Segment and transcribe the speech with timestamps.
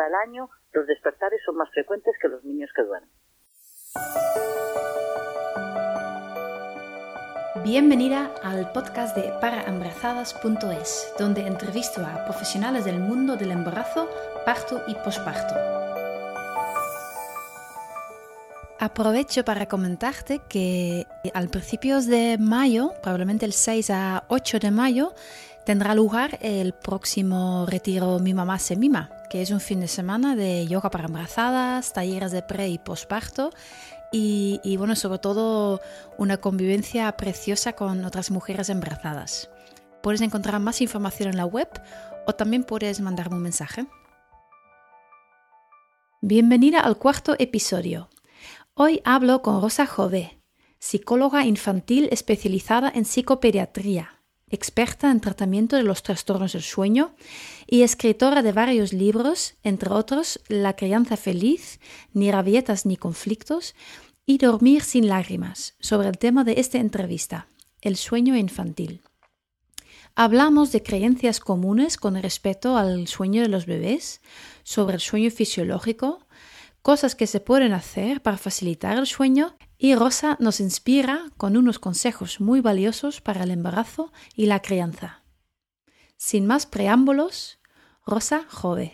[0.00, 3.10] hasta el año los despertares son más frecuentes que los niños que duermen.
[7.62, 14.08] Bienvenida al podcast de paraembarazadas.es, donde entrevisto a profesionales del mundo del embarazo,
[14.46, 15.54] parto y posparto.
[18.78, 25.12] Aprovecho para comentarte que al principios de mayo, probablemente el 6 a 8 de mayo,
[25.70, 30.34] tendrá lugar el próximo retiro Mi Mamá se Mima, que es un fin de semana
[30.34, 33.52] de yoga para embarazadas, talleres de pre y posparto
[34.10, 35.80] y, y, bueno, sobre todo
[36.18, 39.48] una convivencia preciosa con otras mujeres embarazadas.
[40.02, 41.68] Puedes encontrar más información en la web
[42.26, 43.86] o también puedes mandarme un mensaje.
[46.20, 48.08] Bienvenida al cuarto episodio.
[48.74, 50.42] Hoy hablo con Rosa Jové,
[50.80, 54.19] psicóloga infantil especializada en psicopediatría,
[54.50, 57.14] experta en tratamiento de los trastornos del sueño
[57.66, 61.80] y escritora de varios libros, entre otros La crianza feliz,
[62.12, 63.74] Ni rabietas ni conflictos
[64.26, 67.46] y Dormir sin lágrimas, sobre el tema de esta entrevista,
[67.80, 69.02] el sueño infantil.
[70.16, 74.20] Hablamos de creencias comunes con respecto al sueño de los bebés,
[74.64, 76.26] sobre el sueño fisiológico,
[76.82, 81.78] cosas que se pueden hacer para facilitar el sueño y Rosa nos inspira con unos
[81.78, 85.22] consejos muy valiosos para el embarazo y la crianza.
[86.18, 87.58] Sin más preámbulos,
[88.06, 88.92] Rosa Jove.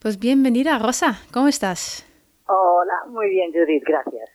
[0.00, 2.04] Pues bienvenida, Rosa, ¿cómo estás?
[2.48, 4.28] Hola, muy bien, Judith, gracias.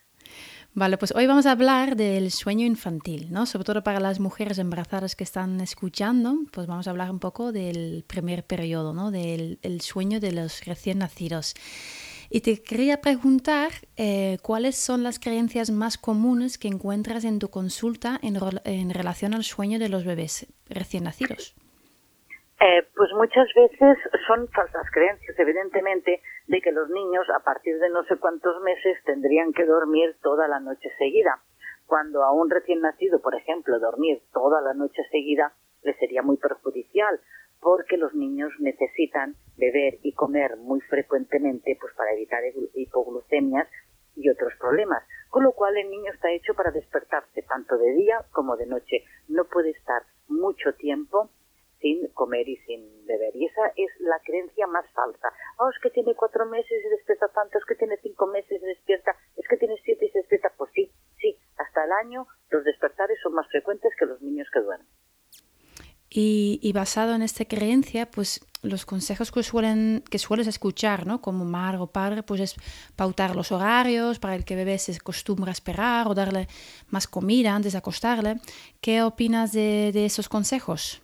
[0.74, 3.46] Vale, pues hoy vamos a hablar del sueño infantil, ¿no?
[3.46, 7.52] Sobre todo para las mujeres embarazadas que están escuchando, pues vamos a hablar un poco
[7.52, 9.12] del primer periodo, ¿no?
[9.12, 11.54] Del el sueño de los recién nacidos.
[12.32, 17.50] Y te quería preguntar eh, cuáles son las creencias más comunes que encuentras en tu
[17.50, 21.56] consulta en, en relación al sueño de los bebés recién nacidos.
[22.62, 27.90] Eh, pues muchas veces son falsas creencias, evidentemente, de que los niños a partir de
[27.90, 31.40] no sé cuántos meses tendrían que dormir toda la noche seguida.
[31.86, 36.36] Cuando a un recién nacido, por ejemplo, dormir toda la noche seguida le sería muy
[36.36, 37.20] perjudicial,
[37.62, 42.42] porque los niños necesitan beber y comer muy frecuentemente pues para evitar
[42.74, 43.68] hipoglucemias
[44.16, 45.04] y otros problemas.
[45.30, 49.04] Con lo cual el niño está hecho para despertarse tanto de día como de noche.
[49.28, 51.30] No puede estar mucho tiempo
[51.80, 53.36] sin comer y sin beber.
[53.36, 55.30] Y esa es la creencia más falsa.
[55.58, 58.66] Oh, es que tiene cuatro meses y despierta tanto, es que tiene cinco meses y
[58.66, 60.52] despierta, es que tiene siete y se despierta.
[60.58, 64.60] Pues sí, sí, hasta el año los despertares son más frecuentes que los niños que
[64.60, 64.88] duermen.
[66.12, 71.22] Y, basado en esta creencia, pues los consejos que, suelen, que sueles escuchar, ¿no?
[71.22, 72.56] Como madre o padre, pues es
[72.96, 76.48] pautar los horarios para el que bebé se acostumbra a esperar o darle
[76.90, 78.38] más comida antes de acostarle.
[78.82, 81.02] ¿Qué opinas de, de esos consejos?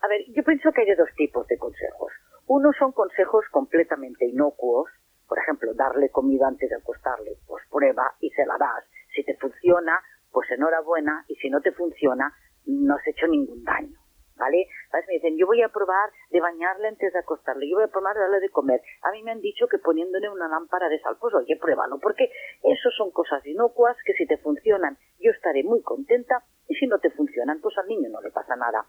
[0.00, 2.12] A ver, yo pienso que hay dos tipos de consejos.
[2.46, 4.90] Uno son consejos completamente inocuos,
[5.26, 8.84] por ejemplo, darle comida antes de acostarle, pues prueba y se la das.
[9.14, 9.98] Si te funciona,
[10.30, 12.32] pues enhorabuena, y si no te funciona,
[12.66, 14.03] no has hecho ningún daño.
[14.36, 14.66] ¿Vale?
[14.90, 15.06] ¿Sabes?
[15.08, 18.14] Me dicen, yo voy a probar de bañarle antes de acostarle, yo voy a probar
[18.14, 18.80] de darle de comer.
[19.02, 22.30] A mí me han dicho que poniéndole una lámpara de sal, pues oye, pruébalo, porque
[22.62, 26.98] eso son cosas inocuas que si te funcionan, yo estaré muy contenta, y si no
[26.98, 28.86] te funcionan, pues al niño no le pasa nada.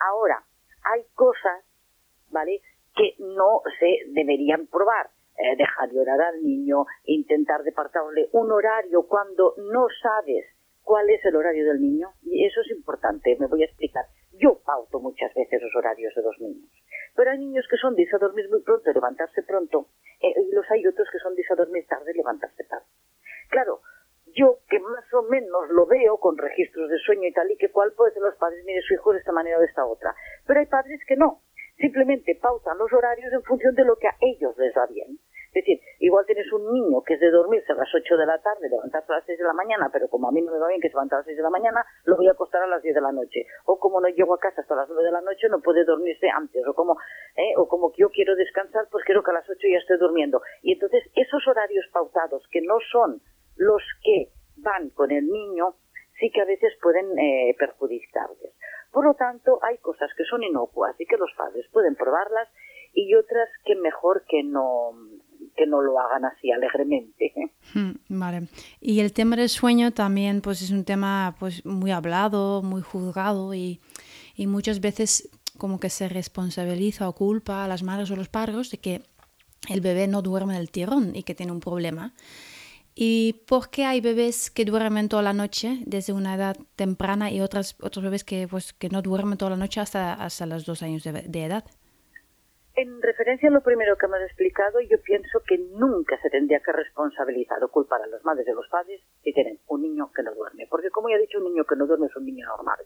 [0.00, 0.42] Ahora,
[0.84, 1.64] hay cosas,
[2.30, 2.60] ¿vale?,
[2.96, 5.10] que no se deberían probar.
[5.38, 10.44] Eh, dejar llorar al niño, intentar departarle un horario cuando no sabes
[10.82, 12.08] cuál es el horario del niño.
[12.22, 14.04] Y eso es importante, me voy a explicar.
[14.48, 16.70] Yo pauto muchas veces los horarios de los niños.
[17.14, 19.88] Pero hay niños que son de a dormir muy pronto y levantarse pronto,
[20.22, 22.86] eh, y los hay otros que son de a dormir tarde y levantarse tarde.
[23.50, 23.82] Claro,
[24.34, 27.70] yo que más o menos lo veo con registros de sueño y tal y que
[27.70, 30.14] cual, puede ser los padres, mire su hijo de esta manera o de esta otra.
[30.46, 31.42] Pero hay padres que no.
[31.76, 35.18] Simplemente pautan los horarios en función de lo que a ellos les va bien.
[35.48, 38.38] Es decir, igual tienes un niño que es de dormirse a las 8 de la
[38.38, 40.68] tarde, levantarse a las 6 de la mañana, pero como a mí no me va
[40.68, 42.66] bien que se levante a las 6 de la mañana, lo voy a acostar a
[42.66, 43.46] las 10 de la noche.
[43.64, 46.28] O como no llego a casa hasta las 9 de la noche, no puede dormirse
[46.28, 46.66] antes.
[46.66, 46.98] O como,
[47.36, 50.42] eh, o como yo quiero descansar, pues quiero que a las 8 ya esté durmiendo.
[50.62, 53.22] Y entonces esos horarios pautados, que no son
[53.56, 55.76] los que van con el niño,
[56.20, 58.52] sí que a veces pueden eh, perjudicarles.
[58.92, 62.48] Por lo tanto, hay cosas que son inocuas y que los padres pueden probarlas
[62.92, 64.92] y otras que mejor que no
[65.58, 67.32] que no lo hagan así alegremente.
[67.74, 68.48] Hmm, vale.
[68.80, 73.52] Y el tema del sueño también pues es un tema pues muy hablado, muy juzgado
[73.54, 73.80] y,
[74.36, 75.28] y muchas veces
[75.58, 79.02] como que se responsabiliza o culpa a las madres o los padres de que
[79.68, 82.14] el bebé no duerme del tirón y que tiene un problema.
[82.94, 87.40] ¿Y por qué hay bebés que duermen toda la noche desde una edad temprana y
[87.40, 90.82] otras, otros bebés que, pues, que no duermen toda la noche hasta, hasta los dos
[90.82, 91.64] años de edad?
[92.80, 96.60] En referencia a lo primero que me has explicado, yo pienso que nunca se tendría
[96.60, 100.22] que responsabilizar o culpar a las madres de los padres si tienen un niño que
[100.22, 100.68] no duerme.
[100.70, 102.78] Porque como ya he dicho, un niño que no duerme es un niño normal.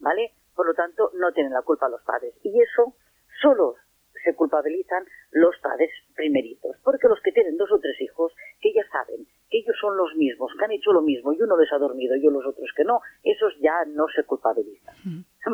[0.00, 0.32] ¿Vale?
[0.56, 2.32] Por lo tanto, no tienen la culpa los padres.
[2.42, 2.94] Y eso
[3.42, 3.76] solo
[4.24, 6.76] se culpabilizan los padres primeritos.
[6.82, 8.32] Porque los que tienen dos o tres hijos,
[8.62, 11.58] que ya saben que ellos son los mismos, que han hecho lo mismo y uno
[11.58, 14.94] les ha dormido y los otros que no, esos ya no se culpabilizan.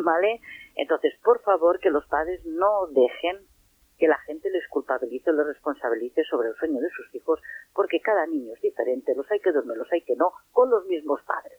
[0.04, 0.40] ¿Vale?
[0.76, 3.47] Entonces, por favor, que los padres no dejen
[3.98, 7.40] que la gente les culpabilice o les responsabilice sobre el sueño de sus hijos,
[7.74, 10.86] porque cada niño es diferente, los hay que dormir, los hay que no, con los
[10.86, 11.58] mismos padres.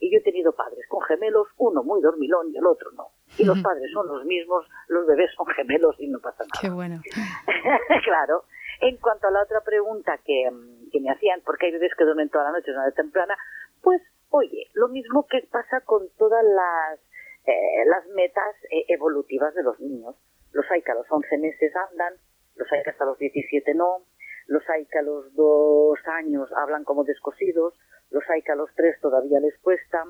[0.00, 3.08] Y yo he tenido padres con gemelos, uno muy dormilón y el otro no.
[3.36, 6.60] Y los padres son los mismos, los bebés son gemelos y no pasa nada.
[6.60, 7.00] Qué bueno.
[8.04, 8.44] claro.
[8.80, 10.48] En cuanto a la otra pregunta que,
[10.92, 13.36] que me hacían, porque hay bebés que duermen toda la noche, una de temprana,
[13.82, 14.00] pues,
[14.30, 17.00] oye, lo mismo que pasa con todas las
[17.48, 20.14] eh, las metas eh, evolutivas de los niños.
[20.52, 22.14] Los hay que a los 11 meses andan,
[22.56, 24.04] los hay que hasta los 17 no,
[24.46, 27.74] los hay que a los dos años hablan como descosidos,
[28.10, 30.04] los hay que a los tres todavía les cuesta,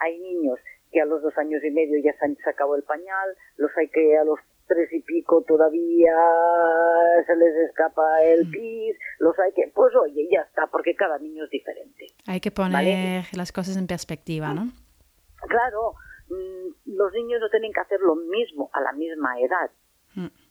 [0.00, 0.58] hay niños
[0.90, 3.88] que a los dos años y medio ya se han sacado el pañal, los hay
[3.88, 6.16] que a los tres y pico todavía
[7.26, 8.50] se les escapa el mm.
[8.50, 12.06] pis, los hay que, pues oye, ya está, porque cada niño es diferente.
[12.26, 14.72] Hay que poner las cosas en perspectiva, ¿no?
[15.48, 15.94] Claro,
[16.28, 19.70] Mm, los niños no tienen que hacer lo mismo a la misma edad.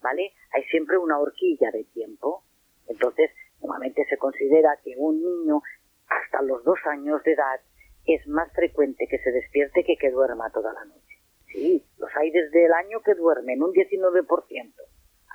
[0.03, 0.33] ¿Vale?
[0.51, 2.43] Hay siempre una horquilla de tiempo.
[2.87, 5.61] Entonces, normalmente se considera que un niño
[6.07, 7.61] hasta los dos años de edad
[8.05, 11.17] es más frecuente que se despierte que que duerma toda la noche.
[11.47, 14.73] Sí, los hay desde el año que duermen, un 19%.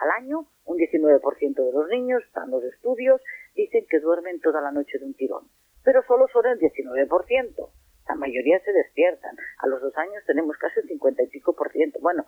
[0.01, 3.21] Al año, un 19% de los niños, están los estudios,
[3.55, 5.49] dicen que duermen toda la noche de un tirón.
[5.83, 7.71] Pero solo son el 19%
[8.09, 9.37] la mayoría se despiertan.
[9.59, 11.99] A los dos años tenemos casi el cincuenta y pico por ciento.
[12.01, 12.27] Bueno,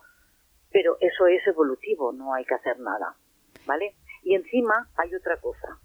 [0.72, 3.16] pero eso es evolutivo, no hay que hacer nada,
[3.66, 3.96] ¿vale?
[4.22, 5.78] Y encima hay otra cosa.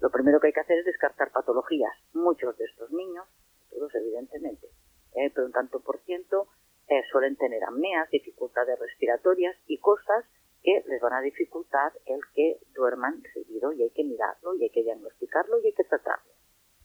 [0.00, 1.92] Lo primero que hay que hacer es descartar patologías.
[2.14, 3.26] Muchos de estos niños,
[3.70, 4.68] todos evidentemente,
[5.14, 6.48] eh, pero un tanto por ciento,
[6.88, 10.24] eh, suelen tener apneas, dificultades respiratorias y cosas
[10.62, 14.70] que les van a dificultar el que duerman seguido y hay que mirarlo y hay
[14.70, 16.32] que diagnosticarlo y hay que tratarlo.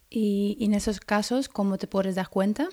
[0.09, 2.69] Y, en esos casos, ¿cómo te puedes dar cuenta?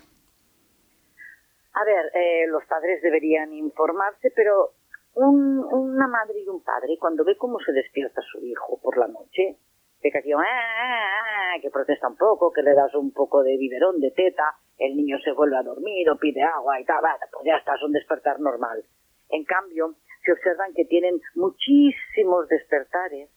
[1.73, 4.71] A ver, eh, los padres deberían informarse, pero
[5.15, 9.57] una madre y un padre, cuando ve cómo se despierta su hijo por la noche,
[10.01, 13.99] que ah, ah, ah", que protesta un poco, que le das un poco de biberón,
[13.99, 17.55] de teta, el niño se vuelve a dormir o pide agua y tal, pues ya
[17.55, 18.83] está, es un despertar normal.
[19.29, 23.29] En cambio, se observan que tienen muchísimos despertares,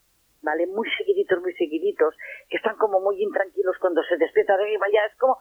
[0.43, 0.67] ¿vale?
[0.67, 2.15] Muy seguiditos, muy seguiditos,
[2.49, 5.39] que están como muy intranquilos cuando se despiertan de ya es como,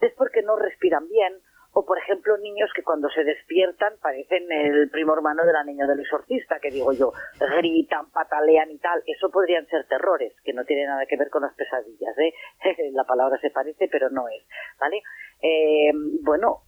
[0.00, 1.34] es porque no respiran bien,
[1.72, 5.86] o por ejemplo niños que cuando se despiertan parecen el primo hermano de la niña
[5.86, 7.12] del exorcista, que digo yo,
[7.58, 11.42] gritan, patalean y tal, eso podrían ser terrores, que no tiene nada que ver con
[11.42, 12.32] las pesadillas, ¿eh?
[12.92, 14.44] la palabra se parece pero no es,
[14.78, 15.02] ¿vale?
[15.40, 15.92] Eh,
[16.22, 16.62] bueno,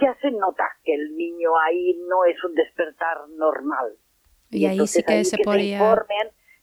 [0.00, 3.96] ya se nota que el niño ahí no es un despertar normal.
[4.50, 5.78] Y, ahí sí que se podría...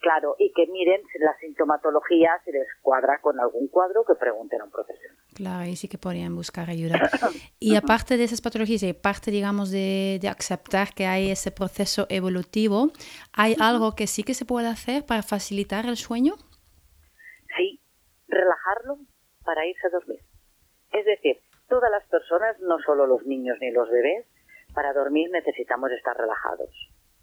[0.03, 4.65] Claro, y que miren la sintomatología, si les cuadra con algún cuadro, que pregunten a
[4.65, 5.17] un profesional.
[5.33, 6.99] Claro, y sí que podrían buscar ayuda.
[7.59, 12.91] y aparte de esas patologías, y aparte, digamos, de, aceptar que hay ese proceso evolutivo,
[13.31, 16.33] ¿hay algo que sí que se puede hacer para facilitar el sueño?
[17.55, 17.79] Sí,
[18.27, 18.97] relajarlo
[19.45, 20.19] para irse a dormir.
[20.91, 24.25] Es decir, todas las personas, no solo los niños ni los bebés,
[24.73, 26.71] para dormir necesitamos estar relajados.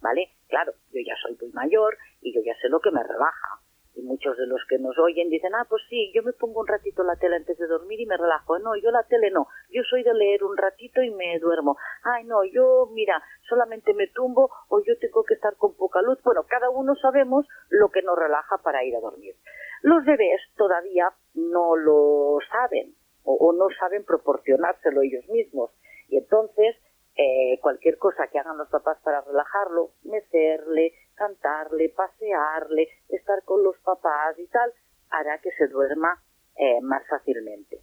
[0.01, 0.29] ¿vale?
[0.47, 3.59] Claro, yo ya soy muy mayor y yo ya sé lo que me relaja.
[3.93, 6.67] Y muchos de los que nos oyen dicen, ah, pues sí, yo me pongo un
[6.67, 8.57] ratito la tele antes de dormir y me relajo.
[8.59, 9.47] No, yo la tele no.
[9.69, 11.75] Yo soy de leer un ratito y me duermo.
[12.03, 16.19] Ay, no, yo, mira, solamente me tumbo o yo tengo que estar con poca luz.
[16.23, 19.35] Bueno, cada uno sabemos lo que nos relaja para ir a dormir.
[19.81, 25.71] Los bebés todavía no lo saben o, o no saben proporcionárselo ellos mismos.
[26.07, 26.77] Y entonces,
[27.15, 33.77] eh, cualquier cosa que hagan los papás para relajarlo, mecerle, cantarle, pasearle, estar con los
[33.79, 34.71] papás y tal,
[35.09, 36.21] hará que se duerma
[36.55, 37.79] eh, más fácilmente.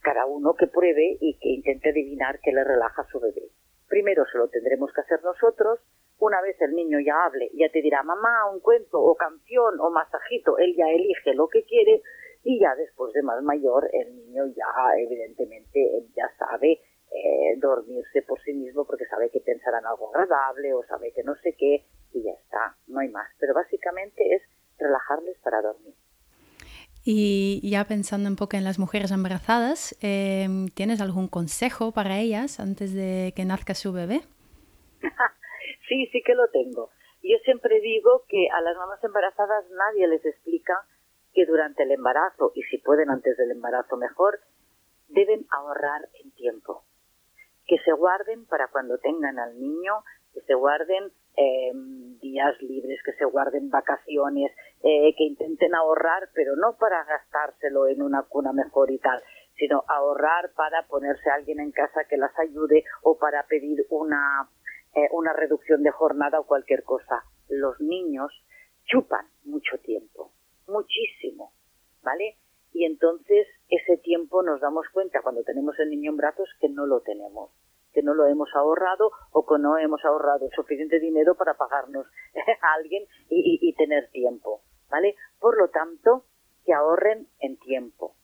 [0.00, 3.50] Cada uno que pruebe y que intente adivinar qué le relaja a su bebé.
[3.88, 5.80] Primero se lo tendremos que hacer nosotros.
[6.18, 9.90] Una vez el niño ya hable, ya te dirá mamá, un cuento o canción o
[9.90, 12.02] masajito, él ya elige lo que quiere
[12.42, 14.66] y ya después de más mayor el niño ya
[14.96, 16.80] evidentemente ya sabe
[17.10, 21.34] eh, dormirse por sí mismo porque sabe que pensarán algo agradable o sabe que no
[21.36, 23.28] sé qué y ya está, no hay más.
[23.38, 24.42] Pero básicamente es
[24.78, 25.94] relajarles para dormir.
[27.04, 32.60] Y ya pensando un poco en las mujeres embarazadas, em, ¿tienes algún consejo para ellas
[32.60, 34.20] antes de que nazca su bebé?
[35.88, 36.90] sí, sí que lo tengo.
[37.22, 40.86] Yo siempre digo que a las mamás embarazadas nadie les explica
[41.32, 44.40] que durante el embarazo, y si pueden antes del embarazo mejor,
[45.08, 46.84] deben ahorrar en tiempo.
[47.68, 50.02] Que se guarden para cuando tengan al niño,
[50.34, 51.72] que se guarden eh,
[52.20, 54.50] días libres, que se guarden vacaciones,
[54.82, 59.22] eh, que intenten ahorrar, pero no para gastárselo en una cuna mejor y tal,
[59.56, 64.48] sino ahorrar para ponerse a alguien en casa que las ayude o para pedir una,
[64.94, 67.22] eh, una reducción de jornada o cualquier cosa.
[67.48, 68.32] Los niños
[68.84, 70.32] chupan mucho tiempo,
[70.66, 71.52] muchísimo,
[72.02, 72.36] ¿vale?
[72.78, 76.86] Y entonces ese tiempo nos damos cuenta cuando tenemos el niño en brazos que no
[76.86, 77.50] lo tenemos
[77.92, 82.06] que no lo hemos ahorrado o que no hemos ahorrado suficiente dinero para pagarnos
[82.62, 85.16] a alguien y, tener tiempo, ¿vale?
[85.40, 86.26] Por lo tanto,
[86.64, 88.14] que ahorren en tiempo.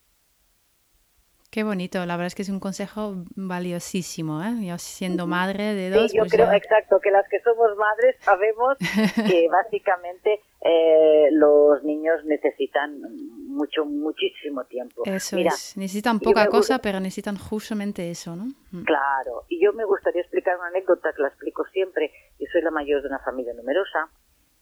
[1.50, 4.66] Qué bonito, la verdad es que es un consejo valiosísimo, ¿eh?
[4.66, 6.10] Yo siendo madre de dos...
[6.10, 8.76] Sí, yo pues creo, exacto, que las que somos madres sabemos
[9.28, 12.98] que básicamente eh, los niños necesitan
[13.46, 15.02] mucho, muchísimo tiempo.
[15.04, 18.46] Eso es, necesitan poca cosa, pero necesitan justamente eso, ¿no?
[18.72, 18.84] Mm.
[18.84, 22.10] Claro, y yo me gustaría explicar una anécdota que la explico siempre.
[22.40, 24.08] Yo soy la mayor de una familia numerosa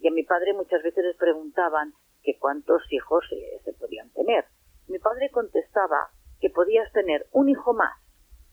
[0.00, 1.94] y a mi padre muchas veces les preguntaban
[2.24, 3.24] que cuántos hijos
[3.64, 4.44] se podían tener.
[4.88, 7.96] Mi padre contestaba que podías tener un hijo más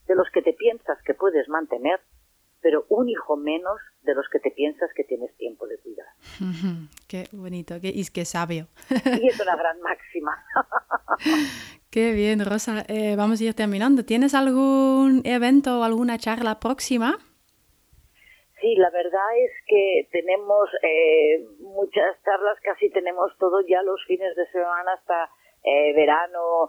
[0.05, 1.99] de los que te piensas que puedes mantener,
[2.61, 6.07] pero un hijo menos de los que te piensas que tienes tiempo de cuidar.
[7.07, 8.67] Qué bonito, qué, y qué sabio.
[8.89, 10.43] Y es una gran máxima.
[11.91, 12.85] Qué bien, Rosa.
[12.87, 14.05] Eh, vamos a ir terminando.
[14.05, 17.17] ¿Tienes algún evento o alguna charla próxima?
[18.61, 24.35] Sí, la verdad es que tenemos eh, muchas charlas, casi tenemos todo ya los fines
[24.35, 25.31] de semana hasta
[25.63, 26.67] eh, verano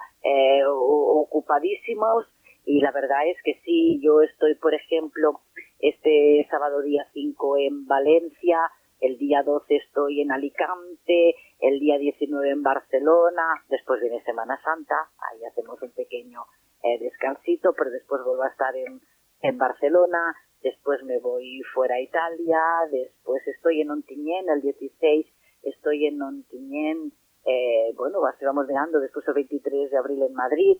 [1.21, 2.27] ocupadísimos
[2.65, 5.41] y la verdad es que sí, yo estoy, por ejemplo,
[5.79, 8.59] este sábado día 5 en Valencia,
[9.01, 14.95] el día 12 estoy en Alicante, el día 19 en Barcelona, después viene Semana Santa,
[15.31, 16.45] ahí hacemos un pequeño
[16.83, 19.01] eh, descansito, pero después vuelvo a estar en,
[19.43, 25.27] en Barcelona, después me voy fuera a Italia, después estoy en Ontinyent, el 16
[25.63, 27.15] estoy en Ontinyent,
[27.47, 30.77] eh, bueno, así vamos mirando, después el 23 de abril en Madrid,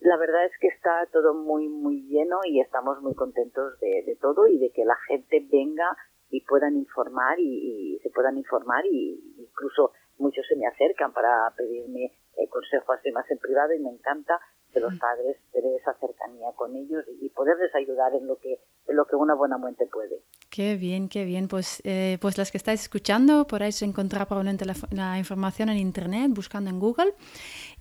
[0.00, 4.46] la verdad es que está todo muy, muy lleno y estamos muy contentos de, todo
[4.46, 5.96] y de que la gente venga
[6.30, 12.12] y puedan informar y, se puedan informar y incluso muchos se me acercan para pedirme
[12.36, 14.38] eh, consejos más en privado y me encanta
[14.72, 18.96] que los padres tener esa cercanía con ellos y poderles ayudar en lo que en
[18.96, 20.22] lo que una buena muerte puede.
[20.50, 21.48] Qué bien, qué bien.
[21.48, 26.70] Pues, eh, pues las que estáis escuchando podéis encontrar probablemente la, información en internet buscando
[26.70, 27.14] en Google.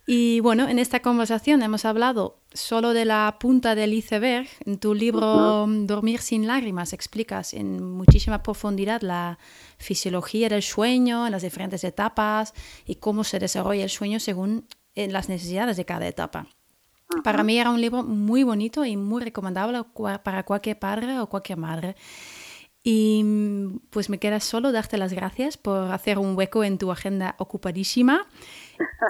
[0.08, 4.48] Y bueno, en esta conversación hemos hablado solo de la punta del iceberg.
[4.66, 9.40] En tu libro Dormir sin lágrimas explicas en muchísima profundidad la
[9.80, 12.54] fisiología del sueño, las diferentes etapas
[12.86, 16.48] y cómo se desarrolla el sueño según eh, las necesidades de cada etapa.
[17.24, 19.84] Para mí era un libro muy bonito y muy recomendable
[20.24, 21.96] para cualquier padre o cualquier madre.
[22.84, 23.26] Y
[23.90, 28.28] pues me queda solo darte las gracias por hacer un hueco en tu agenda ocupadísima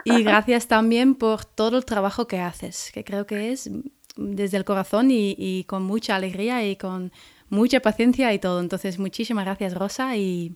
[0.03, 3.69] y gracias también por todo el trabajo que haces, que creo que es
[4.17, 7.11] desde el corazón y, con mucha alegría y con
[7.49, 8.59] mucha paciencia y todo.
[8.59, 10.55] Entonces, muchísimas gracias Rosa y,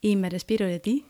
[0.00, 1.06] y me despido de ti.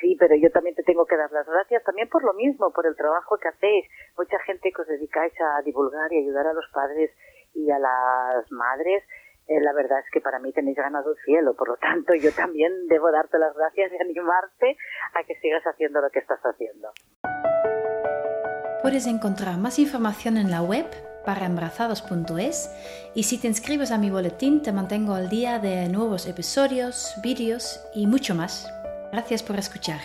[0.00, 2.86] Sí, pero yo también te tengo que dar las gracias también por lo mismo, por
[2.86, 3.86] el trabajo que hacéis.
[4.16, 7.10] Mucha gente que os dedicáis a divulgar y ayudar a los padres
[7.54, 9.02] y a las madres
[9.48, 12.30] eh, la verdad es que para mí tenéis ganado el cielo, por lo tanto yo
[12.32, 14.76] también debo darte las gracias y animarte
[15.14, 16.92] a que sigas haciendo lo que estás haciendo.
[18.82, 20.86] Puedes encontrar más información en la web
[21.24, 22.70] paraembarazados.es
[23.14, 27.84] y si te inscribes a mi boletín te mantengo al día de nuevos episodios, vídeos
[27.94, 28.72] y mucho más.
[29.12, 30.00] Gracias por escuchar.